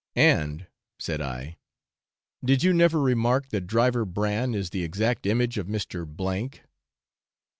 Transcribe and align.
'And,' 0.15 0.65
said 0.97 1.21
I, 1.21 1.59
'did 2.43 2.63
you 2.63 2.73
never 2.73 2.99
remark 2.99 3.49
that 3.49 3.67
Driver 3.67 4.03
Bran 4.03 4.55
is 4.55 4.71
the 4.71 4.83
exact 4.83 5.27
image 5.27 5.59
of 5.59 5.67
Mr. 5.67 6.09
K 6.51 6.61